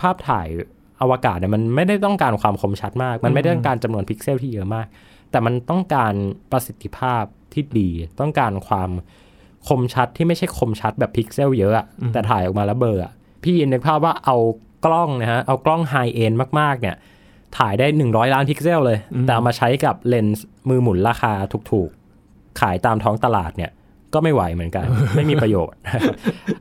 [0.00, 0.48] ภาพถ่าย
[1.02, 4.86] อวกาศเนี่ยมันไม่ได้ต้องการความคมชัดมาก มันไม่ได้ต้องการจำนวนพิกเซลที่เยอะมาก
[5.30, 6.12] แต่มันต้องการ
[6.52, 7.88] ประสิทธิภาพที่ดี
[8.20, 8.90] ต้องการความ
[9.68, 14.36] คมชัดที่ไม่ใช่คมชัดแบบพิกเซลเยอะอะแต่ถ่ายออกมาแล้วเบลออะพี่ยินนึกภาพว่าเอา
[14.84, 16.96] กล้องนะฮะเอากล้อง high-end มากๆ เนี่ย
[17.58, 21.32] ถ่ายได้ 100 ล้านพิกเซลเลย แต่เอามาใช้กับเลนส์มือหมุนราคา
[21.70, 23.70] ถูกๆ ขายตามท้องตลาดเนี่ย
[24.14, 24.84] ก็ไม่ไหวเหมือนกัน
[25.16, 26.14] ไม่มีประโยชน์นะครับ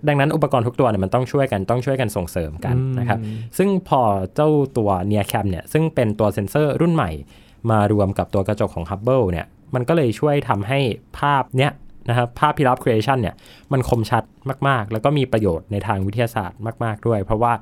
[0.07, 3.19] ดังนั้นอุปกรณ์ทุกตัวเนี่ยมันต้องช่วยกันต้องช่วยกันส่งเสริมกันนะครับ
[3.57, 4.01] ซึ่งพอ
[4.36, 7.12] เจ้าตัว NIRCam เนี่ยซึ่งเป็นตัวเซ็นเซอร์รุ่นใหม่
[7.71, 10.79] มารวมกับตัวกระจกของ Hubble เนี่ยมันก็เลยช่วยทำให้
[11.19, 11.71] ภาพเนี้ย
[12.10, 13.36] นะครับภาพพิรับ creation เนี่ย
[13.71, 14.23] มันคมชัด
[14.67, 17.53] มาก ๆ แล้วก็มีประโยชน์ในทางวิทยาศาสตร์มาก ๆ ด้วย เพราะว่า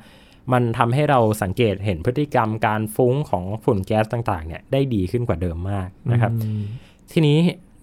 [0.54, 6.32] มันทำให้เราสังเกตเห็นพฤติกรรมการฟุ้งของฝุ่นแก๊สต่างๆเนี่ยได้ดีขึ้นกว่าเดิมมากนะครับ
[7.12, 7.40] ทีนี้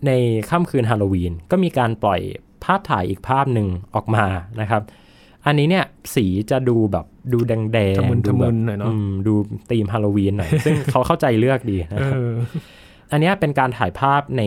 [0.07, 0.11] ใน
[0.51, 2.21] ค่ำคืนฮาโลวีนก็มีการปล่อย
[2.65, 4.25] ภาพถ่ายอีกภาพหนึ่งออกมา
[4.61, 4.83] นะครับ
[5.47, 5.85] อันนี้เนี่ย
[6.15, 9.35] สีจะดูแบบดูแดงๆทะมึนดูแบบทะมึนหน่อยเนอะดู
[9.71, 12.35] ธีมฮาโลวีนหน่อย ซึ่งเขาเข้าใจเลือกดีนะเอครับอ
[13.13, 14.43] อันเนี้ยเป็นการถ่ายภาพใน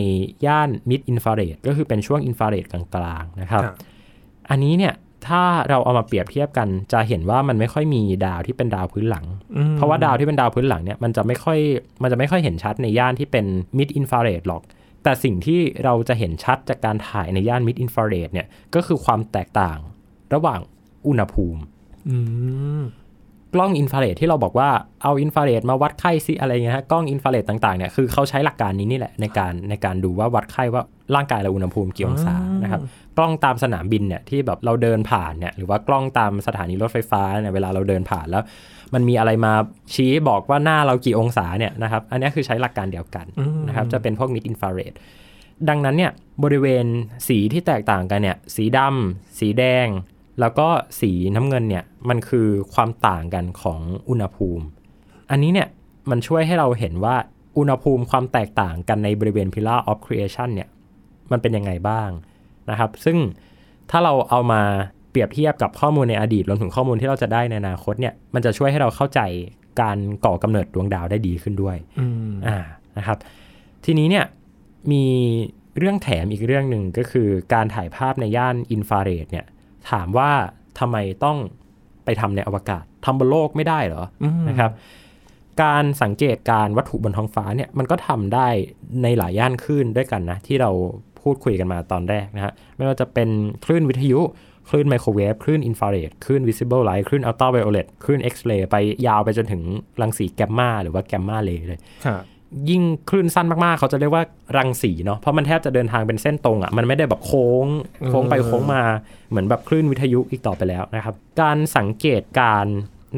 [0.46, 3.74] ย่าน mid infrared ก็คือเป็นช่วงอินฟราเรดกลางๆนะครับครับ
[4.50, 4.94] อันนี้เนี่ย
[5.26, 9.24] ถ้าเราเอามาเปรียบเทียบกันจะเห็นว่ามันไม่ค่อยมีดาวที่เป็นดาวพื้นหลัง
[9.56, 11.58] อืมเพราะว่าดาวที่เป็นดาวพื้นหลังเนี่ยมันจะไม่ค่อย
[12.02, 13.44] มันจะไม่ค่อยเห็นชัดในย่านที่เป็น
[13.78, 14.62] mid infrared หรอก
[15.06, 19.78] แต่สิ่งที่เราจะเห็นชัดจากการถ่ายในย่าน mid infrared เนี่ยก็คือความแตกต่าง
[20.34, 20.60] ระหว่าง
[21.06, 21.60] อุณหภูมิ
[22.08, 22.16] อื
[22.80, 22.82] ม
[23.54, 24.70] กล้องอินฟราเรดที่เราบอกว่า
[25.02, 30.82] เอาอินฟราเรดมาวัดไข้ซิอะไรเงี้ยฮะกล้องอินฟราเรดต่างๆเนี่ยคือเขาใช้หลักการนี้นี่แหละในการในการดูว่าวัดไข้ว่า
[31.14, 32.80] ร่างกายเราอุณหภูมิกี่องศา นะครับ
[33.16, 38.42] กล้องตามสนามบินเนี่ยที่แบบเราเดินผ่านเนี่ยหรือว่ากล้องตามสถานีรถไฟฟ้าเนี่ยเวลาเราเดินผ่านแล้ว
[38.94, 39.52] มันมีอะไรมา
[39.94, 43.26] ชี้บอกว่าหน้าเรากี่องศาเนี่ยนะครับอันนี้คือใช้หลักการเดียวกัน
[43.68, 44.92] นะครับจะเป็นพวกมิดอินฟราเรด
[45.68, 46.86] ดังนั้นเนี่ยบริเวณ
[47.28, 49.86] สีที่แตกต่างกันเนี่ยสีดำสีแดง
[50.40, 50.68] แล้วก็
[51.00, 54.64] สีน้ำเงินเนี่ยมันคือความต่างกันของอุณหภูมิ
[55.30, 55.68] อันนี้เนี่ย
[56.10, 57.16] มันช่วยให้เราเห็นว่า
[57.58, 60.68] อุณหภูมิความแตกต่างกันในบริเวณ Pillar of Creation เนี่ย
[61.32, 62.08] มันเป็นยังไงบ้าง
[62.70, 63.16] นะครับ ซึ่ง
[63.90, 64.62] ถ้าเราเอามา
[65.10, 69.20] เปรียบเทียบกับข้อมูลในอดีตรวมถึงข้อมูลที่เราจะได้ในอนาคตเนี่ยมันจะช่วยให้เราเข้าใจ
[69.80, 72.58] การก่อกำเนิดดวงดาวได้ดีขึ้นด้วยอืมอ่า
[72.98, 73.18] นะครับ
[73.84, 74.24] ทีนี้เนี่ย
[74.92, 75.04] มี
[75.78, 79.46] เรื่องแถมอีกเรื่องหนึ่งก็คือการถ่ายภาพในย่านอินฟราเรดเนี่ย
[79.90, 80.30] ถามว่า
[80.78, 81.38] ทำไมต้อง
[82.04, 84.70] ไปทำในอวกาศทำบนโลกไม่ได้เหรออืมนะครับ
[85.62, 88.48] การสังเกตการวัตถุบนท้องฟ้าเนี่ยมันก็ทำได้
[89.02, 90.70] ในหลายย่านคลื่นด้วยกันนะ ที่เรา
[91.26, 93.28] พูดคุยกันมาตอนแรกนะฮะไม่ว่าจะเป็น
[93.64, 94.20] คลื่นวิทยุ
[94.68, 99.62] คลื่นไมโครเวฟคลื่นอินฟราเรดคลื่น visible light คลื่นอัลตราไวโอเลตคลื่นเอ็กซเรย์ไปยาวไปจนถึง
[100.00, 102.22] รังสีแกมมาหรือว่าแกมมาเรย์เลยครับ
[102.70, 104.22] ยิ่งคลื่นสั้นมากๆ เขาจะเรียกว่า
[104.56, 107.66] รังสีเนาะ เพราะมันแทบจะเดินทางเป็นเส้นตรงอะ่ะ มันไม่ได้แบบโค้ง
[108.08, 108.82] โค้งไปโค้งมา
[109.30, 112.66] เหมือนแบบคลื่นวิทยุอีกต่อไปแล้วนะครับ การสังเกตการ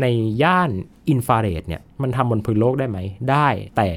[0.01, 0.07] ใน
[0.43, 0.71] ย่าน
[1.09, 2.99] อินฟราเรดเนี่ย มันทำบนพื้นโลกได้ไหม
[3.31, 3.89] ได้ แต่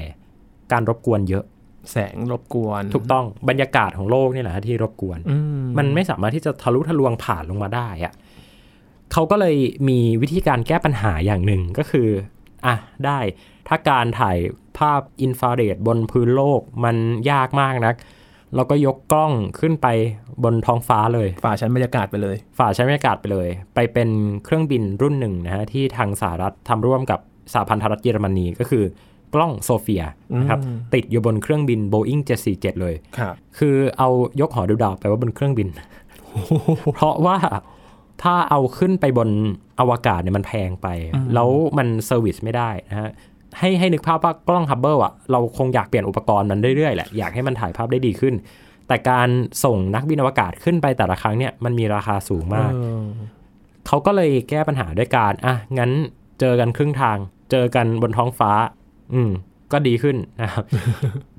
[0.72, 1.44] การรบกวนเยอะ
[1.90, 8.12] แสงรบกวน ถูกต้องบรรยากาศของโลกนี่แหละที่รบกวนอืมมันไม่สามารถที่จะทะลุทะลวงผ่านลงมาได้อะ
[9.12, 9.56] เขาก็เลย
[9.88, 12.08] มีวิธีการแก้ปัญหาอย่างหนึ่งก็คือ
[12.66, 12.74] อะ
[13.06, 13.18] ได้
[13.68, 14.38] ถ้าการถ่าย
[14.78, 16.96] ภาพอินฟราเรดบนพื้นโลกมัน
[17.30, 17.94] ยากมากนัก
[18.54, 19.86] เราก็ยกกล้องขึ้นไป
[20.44, 24.08] บนท้องฟ้าเลย ฝ่าชั้นบรรยากาศไปเลย ฝ่าชั้นบรรยากาศไปเลย ไปเป็น
[24.44, 27.20] เครื่องบินรุ่นหนึ่งนะฮะที่ทางสหรัฐทำร่วมกับ
[27.52, 28.84] สหพันธรัฐเยอรมนีก็คือ
[29.34, 30.02] กล้องโซเฟีย
[30.40, 34.08] นะครับอืมติดอยู่บนเครื่องบิน Boeing 747 เลยครับคือเอา
[34.40, 35.68] ยกหอดูดาวไปไว้บนเครื่องบิน
[36.94, 37.36] เพราะว่า
[38.22, 39.28] ถ้าเอาขึ้นไปบน
[39.80, 40.88] อวกาศเนี่ยมันแพงไป
[41.34, 43.10] แล้วมัน service ไม่ได้นะฮะ
[43.58, 48.34] ให้ให้นึกภาพว่ากล้องฮับเบิลอะเราคงอยากเปลี่ยนอุปกรณ์มันเรื่อยๆแหละอยากให้มันถ่ายภาพได้ดีขึ้น
[48.88, 49.28] แต่การ
[49.64, 53.04] ส่งนักบินอวกาศขึ้นไปแต่ละครั้งเนี่ยมันมีราคาสูงมากเออ
[53.86, 55.90] เขาก็เลยแก้ปัญหาด้วยการอะงั้น
[56.40, 57.18] เจอกันครึ่งทาง
[57.50, 58.52] เจอกันบนท้องฟ้า
[59.14, 59.30] อืม
[59.72, 60.64] ก็ดีขึ้นนะครับ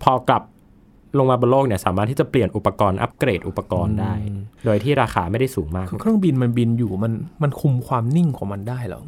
[0.03, 0.43] พอกลับ
[1.17, 4.13] ลงมาบนโลกเนี่ยสามารถที่จะเปลี่ยนอุปกรณ์อัปเกรดอุปกรณ์ได้
[4.65, 9.03] โดยที่ราคาไม่ได้สูงมากเครื่องบินมันบินอยู่มันมันคุมความนิ่งของมันได้เหรอ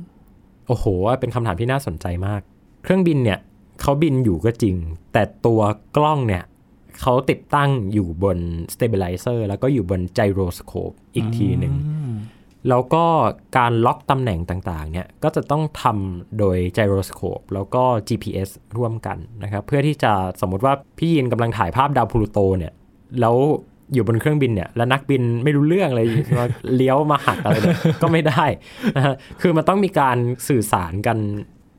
[0.67, 0.85] โอ้โห
[1.19, 2.41] เป็นคำถามที่น่าสนใจมาก
[2.83, 3.39] เครื่องบินเนี่ย
[3.81, 4.75] เขาบินอยู่ก็จริง
[5.13, 5.61] แต่ตัว
[5.97, 6.43] กล้องเนี่ย
[7.01, 8.37] เขาติดตั้งอยู่บน
[8.73, 11.73] stabilizer แล้วก็อยู่บน gyroscope อีกทีหนึ่ง
[12.69, 13.03] แล้วก็
[13.57, 22.73] การล็อกตำแหน่งต่างๆเนี่ยก็จะต้องทำโดย gyroscope แล้วก็ GPS ร่วมกันนะครับ เพื่อที่จะสมมติว่าพี่ยินกำลังถ่ายภาพดาวพลูโตเนี่ย
[23.21, 23.35] แล้ว
[23.93, 28.45] อยู่บนเครื่องบินเนี่ยแล้วนักบินไม่รู้เรื่องเลยว่าเลี้ยวมาหักอะไรเนี่ยก็ไม่ได้
[28.95, 30.17] นะฮะคือมันต้องมีการ
[30.49, 31.17] สื่อสารกัน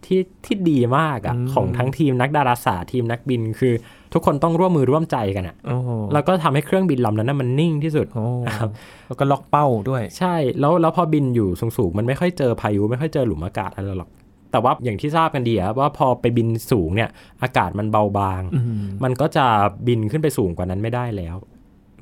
[0.07, 3.75] ที่ที่ดีมากอะของทั้งทีมนักดาราศาสตร์ทีมนักบินคือ
[4.13, 8.27] ทุกคนต้องร่วมมือร่วมใจกันอะโอ้โหแล้วก็ทำให้เครื่องบินลำนั้นนะมันนิ่งที่สุดโอ้
[9.07, 14.11] แล้วก็ล็อกเป้าด้วย ใช่ แล้วแล้วพอบินอยู่สูงๆมันไม่ค่อยเจอพายุไม่ค่อยเจอหลุมอากาศอะไรหรอก
[14.53, 17.11] แต่ว่าอย่างที่ทราบกันดีอะว่าพอไปบินสูงเนี่ย
[17.43, 19.47] อากาศมันเบาบางอืมมันก็จะ
[19.87, 21.37] บินขึ้นไปสูงกว่านั้นไม่ได้แล้ว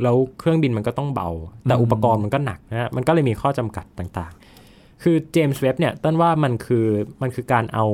[0.03, 1.29] แล้วเครื่องบินมันก็ต้องเบา
[1.69, 6.87] แต่อุปกรณ์มันก็หนักนะฮะมันก็เลยมีข้อจำกัดต่างๆ คือ James Webb เนี่ยต้นว่ามันคือ
[7.23, 7.87] มันคือการเอา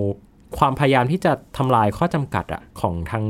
[0.58, 3.26] ความพยายามที่จะทำลายข้อจำกัดอะของทั้ง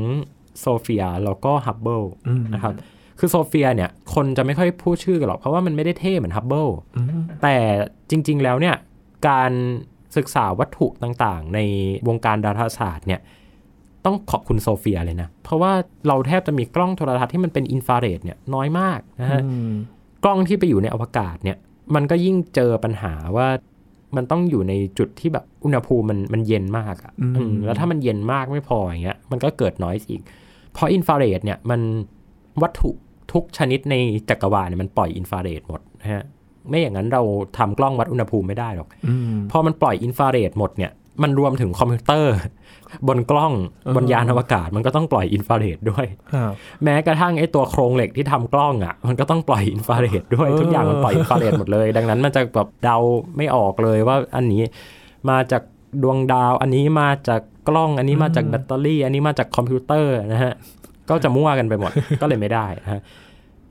[0.59, 2.73] โซเฟียแล้วก็ฮับเบิลอืมนะครับ
[3.19, 7.55] คือโซเฟียเนี่ยคนจะไม่ค่อยพูดชื่อกันหรอก เพราะว่ามันไม่ได้เท่เหมือนฮับเบิลอืมแต่
[8.09, 8.75] จริง ๆ แล้วเนี่ย
[9.29, 9.51] การ
[10.17, 11.59] ศึกษาวัตถุต่างๆ ใน
[12.07, 13.21] วงการดาราศาสตร์เนี่ย
[14.05, 15.71] ต้องขอบคุณโซเฟียเลยนะ เพราะว่า
[16.07, 19.71] เราแทบจะมีกล้องโทรทรรศน์ที่มันเป็นอินฟราเรดเนี่ยน้อยมากนะฮะอืม
[20.23, 21.57] กล้องที่ไปอยู่ในอวกาศเนี่ย
[21.95, 23.47] มันก็ยิ่งเจอปัญหาว่า
[24.15, 30.21] มันต้องอยู่ในจุดที่แบบอุณหภูมิมันมันเย็นมากอะ่ะอืมแล้วถ้ามันเย็นมากไม่พออย่างเงี้ยมันก็เกิด noise อีก
[30.73, 31.81] เพราะอินฟราเรดเนี่ยมัน
[32.61, 32.91] วัตถุ
[33.33, 33.95] ทุกชนิดใน
[34.29, 36.23] จักรวาลเนี่ยมันปล่อยอินฟราเรดหมดนะฮะ
[36.69, 37.21] ไม่อย่างนั้นเรา
[37.57, 40.91] ทำกล้องวัดอุณหภูมิไม่ได้หรอกอืมพอมันปล่อยอินฟราเรดหมดเนี่ย
[41.23, 42.35] มันรวมถึงคอมพิวเตอร์
[43.07, 43.53] บนกล้อง
[43.85, 46.53] เออบนยานอวกาศมันก็ต้องปล่อยอินฟราเรดด้วยครับ
[46.83, 52.97] แม้กระทั่งไอ้ตัวโครงเหล็กที่ทำกล้องอะ่ะ มันก็ต้องปล่อยอินฟราเรดด้วยเออทุกอย่างมันปล่อยอินฟราเรดหมดเลย ดังนั้นมันจะแบบเดา
[53.37, 54.61] ไม่ออกเลยว่าอันนี้
[55.29, 55.61] มาจาก
[56.03, 60.53] ดวงดาว อันนี้มาจากกล้อง อันนี้มาจากแบตเตอรี่ อันนี้มาจากคอมพิวเตอร์นะฮะ
[61.09, 63.01] ก็จะมั่วกันไปหมด ก็เลยไม่ได้นะฮะ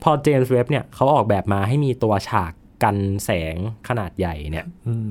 [0.03, 2.51] พอ James Webb เนี่ยเขาออกแบบมาให้มีตัวฉาก
[2.83, 3.55] กันแสง
[3.87, 4.65] ขนาดใหญ่เนี่ย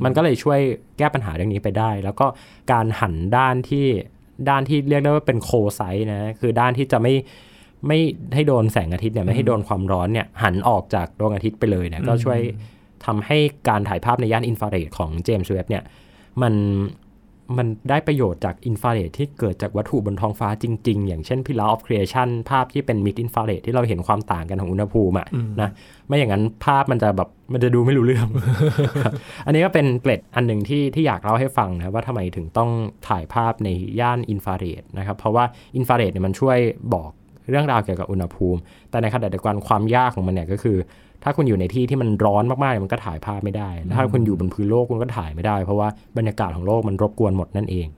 [0.04, 0.58] มันก็เลยช่วย
[0.98, 2.26] แก้ปัญหาเรื่องนี้ไปได้ แล้วก็
[2.72, 3.86] การหันด้านที่
[4.48, 7.14] ด้านที่เรียกได้ว่าเป็น cold side นะ คือด้านที่จะไม่
[7.86, 7.98] ไม่
[8.34, 12.40] ให้โดนแสงอาทิตย์เนี่ยไม่ให้โดนความร้อนเนี่ยหันออกจากดวงอาทิตย์ไปเลยเนี่ยก็ช่วย
[13.06, 15.82] ทำให้การถ่ายภาพในย่านอินฟราเรดของเจมส์เว็บเนี่ย
[16.42, 16.54] มัน
[17.58, 25.28] มันได้ประโยชน์จากอินฟราเรดที่เกิดจากวัตถุบนท้องฟ้าจริง ๆ อย่างเช่น Pillars of Creation ภาพที่เป็น mid infrared ที่เราเห็นความต่างกันของอุณหภูมิอะ
[25.60, 25.70] นะ
[26.06, 28.28] ไม่อย่างนั้นภาพมันจะแบบมันจะดูไม่รู้เรื่อง
[29.46, 32.70] อันนี้ก็เป็นเกร็ดอันหนึ่งที่ที่อยากเล่าให้ฟังนะว่าทำไมถึงต้อง
[33.08, 33.68] ถ่ายภาพใน
[34.00, 35.44] ย่านอินฟราเรดนะครับเพราะว่า
[35.76, 36.58] อินฟราเรดเนี่ยมันช่วย
[36.94, 37.10] บอก
[37.50, 40.76] เรื่องราวเกี่ยวกับอุณหภูมิ แต่ในขณะเดียวกันความยากของมันเนี่ยก็คือ
[41.24, 47.88] ถ้าคุณอยู่ในที่ที่มันร้อนมากๆมันก็ถ่ายภาพไม่ได้ถ้าคุณอยู่บนพื้นโลกคุณก็ถ่ายไม่ได้ เพราะว่าบรรยากาศของโลกมันรบกวนหมดนั่นเอง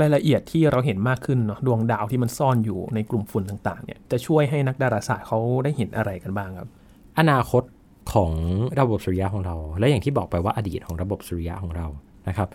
[0.00, 6.68] รายละเอียดที่เราเห็นมากขึ้นเนาะดวงดาวที่มันซ่อนอยู่ในกลุ่มฝุ่นต่างๆเนี่ยจะช่วยให้นักดาราศาสตร์เขาได้เห็นอะไรกันบ้างครับ
[7.18, 7.62] อนาคต
[8.12, 8.32] ของ
[8.80, 11.86] ระบบสุริยะของเรา และอย่างที่บอกไปว่าอดีตของระบบสุริยะของเรา
[12.28, 12.48] นะครับ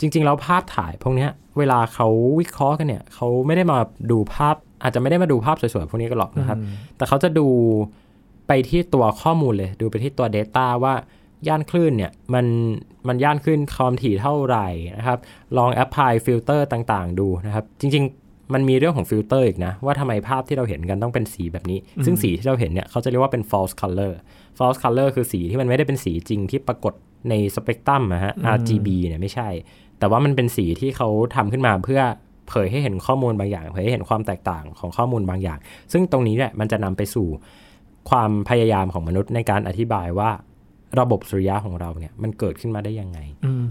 [0.00, 1.26] จริงๆแล้วภาพถ่ายพวกนี้
[1.58, 2.08] เวลาเขา
[2.40, 3.78] วิเคราะห์กันเนี่ยเขาไม่ได้มา
[4.10, 6.58] ดูภาพ อาจจะไม่ได้มาดูภาพสวยๆพวกนี้กันหรอกนะครับ
[6.96, 7.48] แต่เขาจะดู
[8.48, 10.94] ไปที่ตัวข้อมูลเลย ดูไปที่ตัว Data ว่า
[11.48, 12.46] ย่านคลื่นเนี่ยมัน
[13.08, 15.18] มันย่านคลื่นความถี่เท่าไหร่นะครับ
[15.56, 24.12] ลอง apply filter ต่างๆ ดูนะครับ จริง ๆ มันมีเรื่องของฟิลเตอร์อีกนะ ว่าทำไมภาพที่เราเห็นกันต้องเป็นสีแบบนี้ ซึ่งสีที่เราเห็นเนี่ยเขาจะเรียกว่าเป็น false color
[24.58, 26.94] false color คือสีที่มันไม่ได้เป็นสีจริงที่ปรากฏ
[27.30, 29.48] ในสเปกตรัมนะฮะ RGB เนี่ยไม่ใช่
[29.98, 32.02] แต่ว่ามันเป็นสีที่เขาทำขึ้นมาเพื่อ
[32.48, 35.58] เผยให้เห็นข้อมูลบางอย่าง เผยให้เห็นความแตกต่างของข้อมูลบางอย่าง
[35.92, 37.26] ซึ่งตรงนี้เนี่ยมันจะนำไปสู่
[38.10, 40.30] ความพยายามของมนุษย์ในการอธิบายว่า
[41.00, 43.18] ระบบสุริยะของเราเนี่ยมันเกิดขึ้นมาได้ยังไง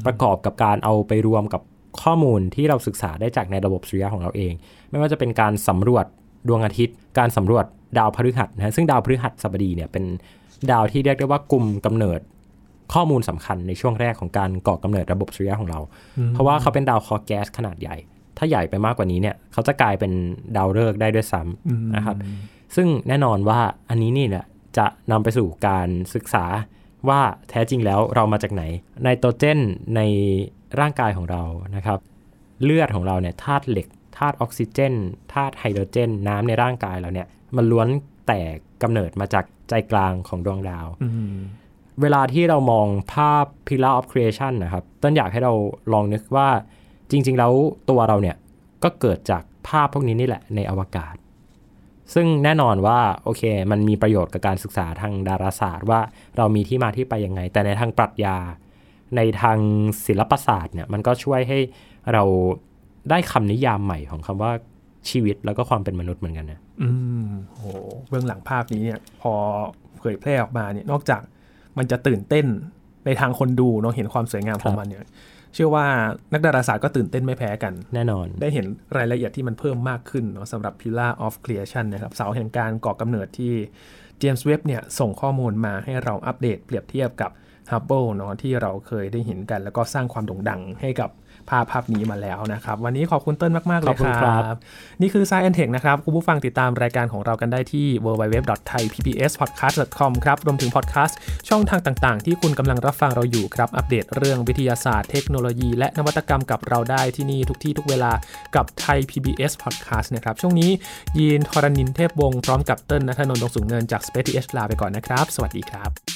[0.06, 1.62] ประกอบกับการเอาไปรวมกับ
[2.02, 4.54] ข้อมูลที่เราศึกษาได้จากในระบบสุริยะของเราเอง
[4.90, 6.06] ไม่ว่าจะเป็นการสำรวจ
[6.48, 7.66] ดวงอาทิตย์ การสำรวจ
[7.98, 10.04] ดาวพฤหัสนะซึ่งดาวพฤหัสบดีเนี่ยเป็น
[10.72, 12.20] ดาวที่เรียกได้ว่ากลุ่มกำเนิด
[12.94, 15.80] ข้อมูลสำคัญในช่วงแรกของการก่อกำเนิดระบบสุริยะของเรา
[16.34, 17.98] เพราะว่าเขาเป็นดาวคอแก๊สขนาดใหญ่
[18.38, 20.12] ถ้าใหญ่ไปมากกว่านี้เนี่ยเขาจะกลายเป็น
[20.56, 22.16] ดาวฤกษ์ได้ด้วยซ้ำนะครับ
[22.76, 24.46] ซึ่งแน่นอนว่าอันนี้นี่แหละ
[24.78, 26.46] จะนำไปสู่การศึกษา
[27.10, 28.64] ว่าแท้จริงแล้วเรามาจากไหน
[29.04, 29.60] ไนโตรเจน
[29.96, 30.02] ใน
[30.80, 31.42] ร่างกายของเรา
[31.76, 32.00] นะครับ
[32.64, 34.94] เลือดของเราเนี่ยธาตุเหล็กธาตุออกซิเจน
[35.34, 37.88] ธาตุไฮโดรเจน น้ำในร่างกายเราเนี่ยมันล้วน
[38.28, 38.40] แต่
[38.84, 40.88] กำเนิดมาจากใจกลางของดวงดาว
[42.02, 45.54] เวลาที่เรามองภาพ Pillar of Creation นะครับ ต้นอยากให้เรา
[45.94, 46.85] ลองนึกว่าจ
[47.28, 47.54] ริง ๆ แล้ว
[47.90, 48.36] ตัวเราเนี่ย
[48.84, 51.16] ก็เกิดจากภาพพวกนี้นี่แหละในอวกาศ
[52.14, 56.00] ซึ่งแน่นอนว่าโอเค มันมีประโยชน์กับการศึกษาทางดาราศาสตร์ว่า
[56.38, 58.38] เรามีที่มาที่ไปยังไง แต่ในทางปรัชญา
[59.16, 59.58] ในทาง
[60.06, 61.60] ศิลปศาสตร์เนี่ยมันก็ช่วยให้
[62.14, 62.24] เรา
[63.10, 64.52] ได้คำนิยามใหม่ของคำว่า
[65.10, 66.90] ชีวิตแล้วก็ความเป็นมนุษย์เหมือนกันนะ อื
[67.28, 67.64] มโห
[68.10, 69.34] เบื้องหลังภาพนี้เนี่ย พอ
[70.00, 71.22] เผยแพร่ออกมาเนี่ย นอกจาก
[71.78, 72.46] มันจะตื่นเต้น
[73.06, 75.06] ในทางคนดูเนาะเห็นความสวยงามของมันเนี่ย
[75.56, 75.88] เชื่อว่า
[76.34, 78.66] นักดาราศาสตร์ก็ตื่นเต้นไม่แพ้กัน แน่นอน ได้เห็น
[78.98, 83.54] รายละเอียดที่มันเพิ่มมากขึ้นเนาะสำหรับ Pillar of Creation นะครับเสาแห่งการก่อกำเนิดที่
[84.20, 87.32] เจมส์เว็บเนี่ยส่งข้อมูลมาให้เราอัปเดตเปรียบเทียบกับ
[87.72, 91.10] Hubble เนาะที่เราเคยได้เห็นกัน แล้วก็สร้างความโด่งดังให้กับ
[91.50, 94.56] ภาพภาพนี้มาแล้วนะครับ วันนี้ขอบคุณเติ้ลมาก ๆ เลยครับ
[95.02, 101.18] นี่คือ Science Tech นะครับ คุณผู้ฟังติดตามรายการของเรากันได้ที่ www.thaipbspodcast.com ครับ รวมถึงพอดแคสต์
[101.50, 108.12] ช่องทางต่างๆ ที่คุณกำลังรับฟังเราอยู่ครับ อัปเดตเรื่องวิทยาศาสตร์เทคโนโลยี และนวัตกรรมกับเราได้ที่นี่ทุกที่ทุกเวลา
[108.56, 110.70] กับไทย PBS Podcast นะครับช่วงนี้
[111.18, 116.15] ยีนทรณินเทพวงศ์พร้อมกับเติ้ลนัทนนท์ดงสูงเนินจาก Space TH ลาไปก่อนนะครับ สวัสดีครับ